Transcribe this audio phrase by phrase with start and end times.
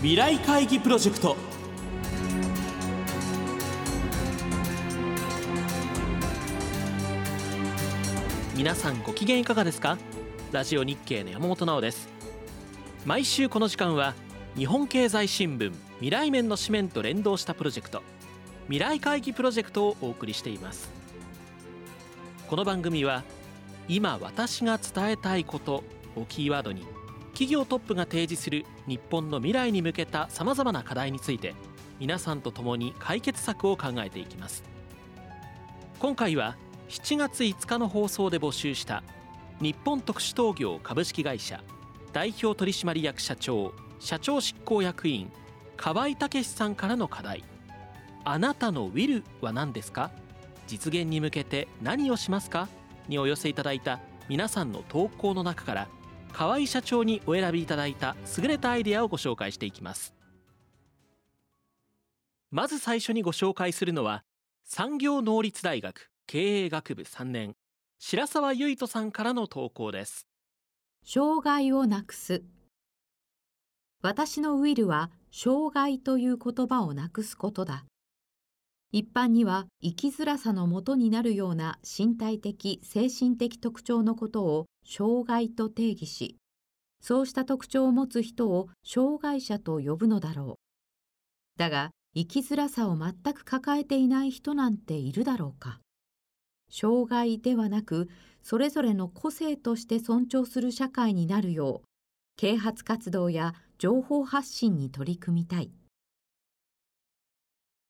[0.00, 1.36] 未来会議プロジェクト。
[8.54, 9.98] 皆さんご機嫌いかがですか？
[10.52, 12.08] ラジオ日経の山本直です。
[13.06, 14.14] 毎週この時間は
[14.56, 18.04] 日本経済新聞未来面の紙面と連動したプロジェクト
[18.66, 20.92] 未来会議プロジェクトをお送りしています。
[22.46, 23.24] この番組は
[23.88, 25.82] 今私が伝えたいこと
[26.14, 26.86] をキーワードに
[27.38, 31.54] 企業トップが提示する日本の未来に向けたさまざまな課題について
[32.00, 34.64] 皆さんと共に解決策を考えていきます。
[36.00, 36.56] 今回は
[36.88, 39.04] 7月5日の放送で募集した
[39.60, 41.62] 日本特殊陶業株式会社
[42.12, 45.30] 代表取締役社長社長執行役員
[45.76, 47.44] 河合武さんからの課題。
[48.24, 50.10] あなたのウィルは何ですか？
[50.66, 52.68] 実現に向けて何をしますか？
[53.06, 55.88] にお寄せいただいた皆さんの投稿の中から
[56.32, 60.14] 河合社長にお選びいただいた優れたアイデアをご紹介していきます。
[62.50, 64.24] まず最初にご紹介するのは
[64.64, 67.54] 産業能率大学経営学部3年
[67.98, 70.26] 白沢唯斗さんからの投稿です。
[71.04, 72.42] 障害をなくす。
[74.02, 77.84] 私のウィルは障害という言葉をなくすことだ。
[78.90, 86.36] 一般には生きづらさのもとになるような身体的精神的特徴のことを障害と定義し
[87.00, 90.58] そうした特徴を持つ人を障害者と呼ぶのだろ
[91.56, 91.58] う。
[91.58, 95.80] だが生きづらさを全く抱えていない人なんているだろうか。
[96.70, 98.08] 障害ではなく
[98.42, 101.88] それぞれの個性として尊重する社会になるよう
[102.36, 105.70] 啓発活動や情報発信に取り組みたい。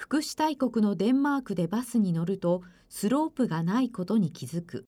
[0.00, 4.86] 福祉大国のデンマークでバスに乗るとスロープがないことに気づく。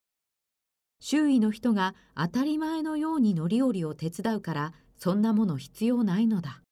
[1.01, 6.63] 周囲の人が当たり前のように乗り降りを手伝うからそんなもの必要ないのだ。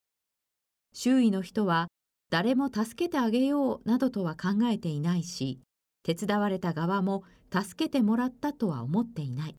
[0.95, 1.89] 周囲の人は
[2.31, 5.61] 誰も助けてあげようなどとは考えていないし
[6.03, 9.56] 手伝われた側も助けてもらったとは思っていない。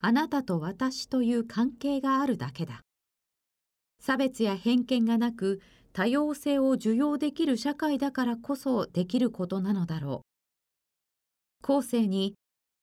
[0.00, 2.82] あなたと私という関係があるだけだ。
[4.00, 5.60] 差別や偏見がなく
[5.92, 10.24] 多様性を受容できる社会だからこそできることなのだろ
[11.62, 12.34] う後世に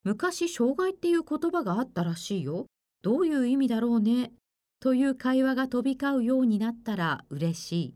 [0.04, 2.68] 昔障害っていう言葉があったらしいよ。
[3.02, 4.32] どういう意味だろうね。
[4.80, 7.96] という会話が飛び交うようになったら嬉しい。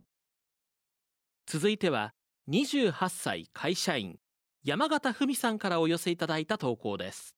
[1.46, 2.14] 続いては
[2.50, 4.18] 28歳会社員
[4.64, 7.36] 山形文さんからお寄せいただいた投稿です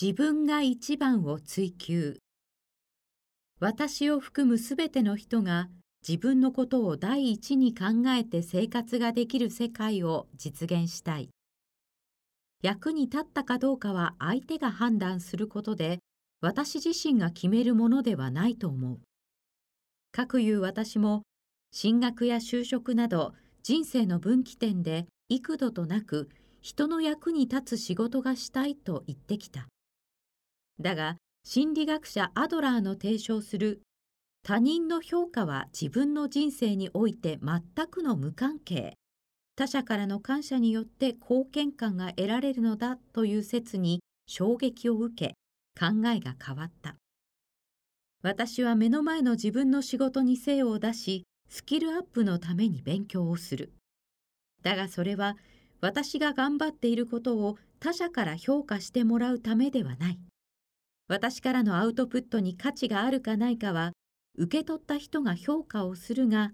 [0.00, 2.18] 自分が一番を追求
[3.60, 5.68] 私を含むすべての人が
[6.06, 11.28] 自分のことを第一に考えて生活ができる世界を実現したい
[12.62, 16.00] 役に立ったかどうかは相手が判断することで
[16.40, 19.00] 私自身が決めるものではないと思う。
[20.12, 21.22] かくいう私も
[21.72, 26.28] 進学や就職など人生の分岐点で幾度となく
[26.60, 29.68] 人の役に立つ仕事がしたいと言ってきた。
[30.80, 33.82] だが心理学者アドラーの提唱する
[34.48, 38.94] 他人の評価は自分の人生において全くの無関係。
[39.56, 45.34] 他者からの感謝によって貢献感が得られるのだという説に衝撃を受け
[45.78, 46.96] 考えが変わった。
[48.22, 53.74] 私は目の前の自分の仕事に精を出しスキルアップのために勉強をする。
[54.62, 55.36] だがそれは
[55.82, 60.18] 私が頑張っていることを他者から評価してもらうためではない。
[61.06, 63.92] 私からのアウトプットに価値があるかないかは
[64.38, 66.52] 受け取った人が評価をするが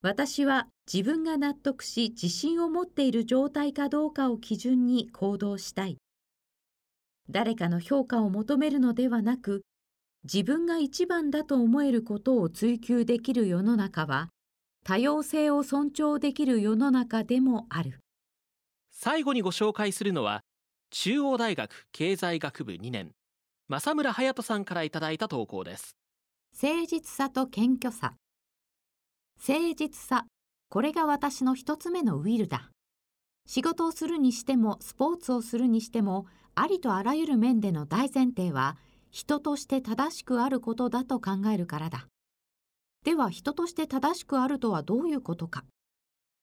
[0.00, 5.98] 私は自分が納得し自信を持っている状態かどうかを基準に行動したい。
[7.28, 9.62] 誰かの評価を求めるのではなく、
[10.22, 14.30] 自分が一番だと思えることを追求できる世の中は、
[14.84, 18.00] 多様性を尊重できる世の中でもある。
[18.92, 20.42] 最後にご紹介するのは、
[20.90, 23.10] 中央大学経済学部2年、
[23.68, 25.97] 正村隼人さんからいただいた投稿です。
[26.52, 28.14] 誠実さと謙虚さ。
[29.46, 30.26] 誠実さ。
[30.70, 32.70] これが私の一つ目のウィルだ。
[33.46, 38.76] 仕事をするにしても、スポーツをするにしても、ありとあらゆる面での大前提は、
[39.10, 42.08] 人として正しくあることだと考えるからだ。
[43.04, 45.64] では、人として正しくあるとはどういうことか。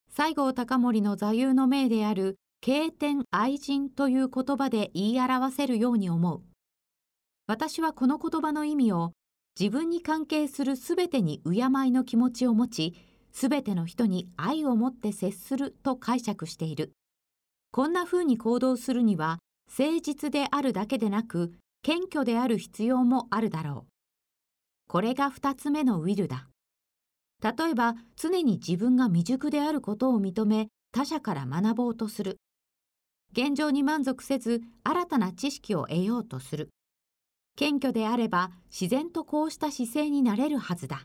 [0.10, 6.42] 西郷隆盛の座右の銘である、経典愛人という言葉で言い表せるように思う。
[7.46, 9.12] 私はこの言葉の意味を、
[9.58, 12.96] 自分に関係するすべてに敬いの気持ちを持ち、
[13.32, 16.94] すべての人に愛を持って接すると解釈している。
[17.72, 19.40] こんな風に行動するには、
[19.78, 21.54] 誠実であるだけでなく、
[21.84, 23.92] 謙虚である必要もあるだろう。
[24.88, 26.48] これが二つ目のウィルだ。
[27.42, 32.38] 例えば常に自分が未熟であることを認め他者から学ぼうとする。
[33.34, 36.70] 現状に満足せず新たな知識を得ようとする。
[37.56, 41.04] 謙虚であれば自然とこうした姿勢になれるはずだ。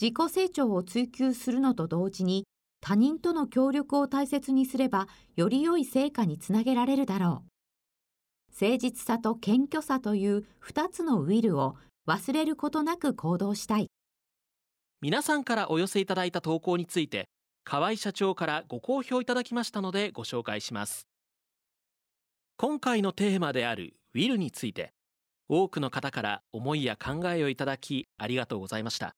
[0.00, 2.44] 自己成長を追求するのと同時に
[2.80, 8.54] 他人との協力を大切にすればより良い成果につなげられるだろう。
[8.60, 13.88] 誠実さと謙虚さという2つのウィルを忘れることなく行動したい。
[15.00, 17.28] 皆さんからお寄せいただいた投稿について
[17.64, 21.06] 河合社長からご好評いただきましたのでご紹介します
[22.56, 24.90] 今回のテーマであるウィルについて
[25.48, 29.14] 多くの方から思いや考えをいただきありがとうございました。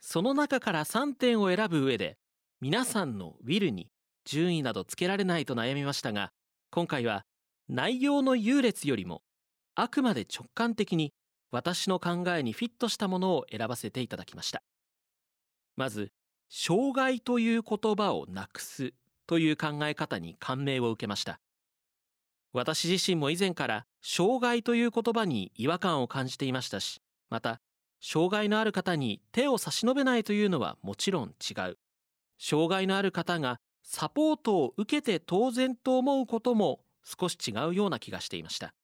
[0.00, 2.16] その中から3点を選ぶ上で
[2.60, 3.88] 皆さんのウィルに
[4.24, 6.32] 順位などつけられないと悩みましたが
[6.70, 7.24] 今回は
[7.68, 9.22] 内容の優劣よりも
[9.74, 11.12] あくまで直感的に
[11.50, 14.62] 私の考えにフィットしたものを選ばせていただきました。
[15.76, 16.12] まず
[16.48, 18.92] 障害という言葉をなくす
[19.26, 21.40] という考え方に感銘を受けました。
[22.52, 27.60] 私自身も以前から障害という言葉に違和感を感じていましたしまた
[28.02, 31.78] 障害のある方に手を差し伸べないというのはもちろん違う。
[32.38, 38.74] 障害のある方がサポートを受けて当然と思うことも少し違うような気がしていました。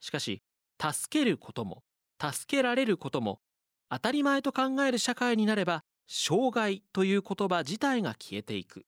[0.00, 0.42] しかし
[0.78, 1.82] 助けることも
[2.20, 3.40] 助けられることも
[3.88, 8.84] 当たり前と考える社会になれば障害という言葉自体が消えていく。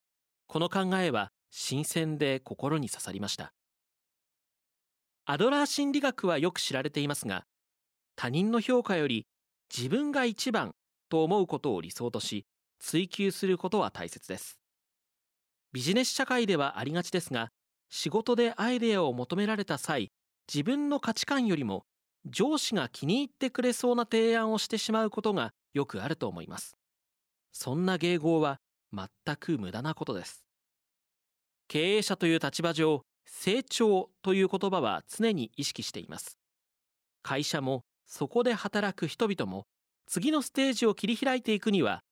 [0.46, 3.55] この考えは新鮮で心に刺さりました。
[5.28, 7.44] アドラー心理学はよく知られていますが
[8.14, 9.26] 他人の評価より
[9.76, 10.70] 自分が一番
[11.08, 12.46] と思うことを理想とし
[12.78, 14.56] 追求することは大切です。
[15.72, 17.48] ビジネス社会ではありがちですが
[17.90, 20.12] 仕事でアイデアを求められた際
[20.52, 21.86] 自分の価値観よりも
[22.24, 26.76] 上司が気に入ってくれそうな提案をしてしまうことがよくあると思います。
[27.50, 28.58] そんな迎合は
[28.92, 30.44] 全く無駄なことです。
[31.66, 36.38] 経営者という立場上成長という言葉は常に意識しています。
[37.22, 39.66] 会社もそこで働く人々も
[40.06, 42.02] 次のステージを切り開いていくには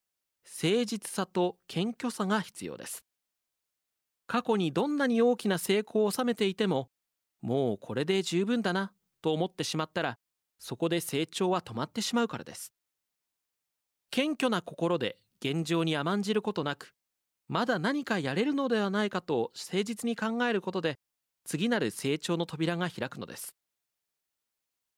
[0.44, 3.04] 誠実さと謙虚さが必要です。
[4.26, 6.88] 過去にどんなに大きな成功を収めていても
[7.40, 10.18] もうこれで十分だなと思ってしまったら
[10.58, 12.72] そこで成長は止まってしまうからです。
[14.10, 16.94] 謙虚な心で現状に甘んじることなく
[17.48, 20.98] まだ何かやれるのではないかと誠実に考えることで
[21.44, 23.54] 次なる成長の扉が開くのです。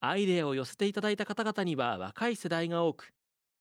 [0.01, 3.13] アイデアを寄せていただいた方々には若い世代が多く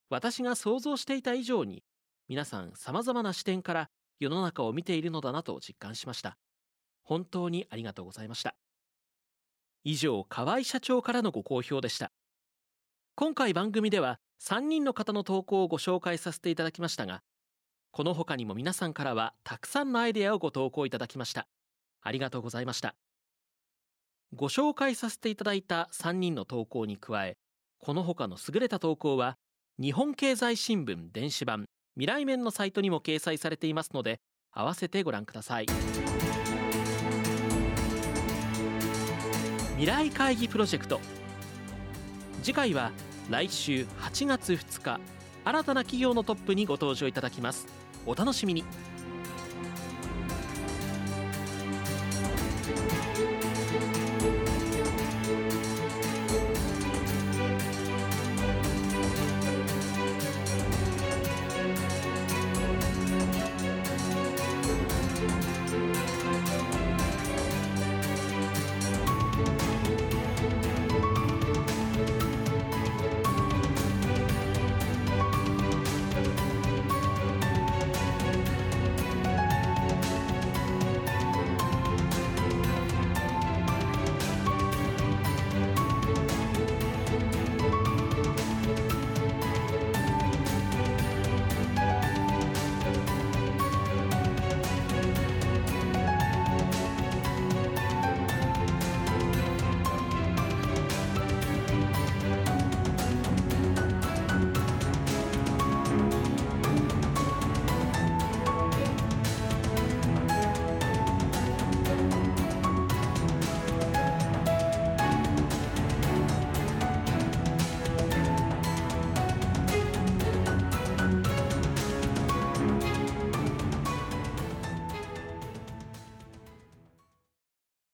[0.09, 1.83] 私が想像していた以上に
[2.27, 3.89] 皆さん様々な視点から
[4.19, 6.37] 世の中を見ているのだなと実感しました。
[7.03, 8.55] 本当にありがとうございました。
[9.83, 12.11] 以上河合社長からのご好評でした。
[13.15, 17.21] 今回番組では3人の方の投稿をご紹介させていただきましたが
[17.95, 21.47] この他にも皆さんからはたくさんのアイデアをご投稿いただきました。
[22.01, 22.94] ありがとうございました。
[24.33, 27.38] ご紹介させていただいた3人の投稿に加え
[27.80, 29.38] この他の優れた投稿は
[29.80, 34.19] 日本経済新聞電子版未来面のサイトにも掲載されていますので
[34.51, 35.65] 合わせてご覧ください。
[39.75, 40.99] 未来会議プロジェクト。
[42.44, 42.92] 次回は
[43.30, 44.99] 来週8月2日
[45.45, 47.84] 新たな企業のトップにご登場いただきます。
[48.06, 48.64] お楽しみに。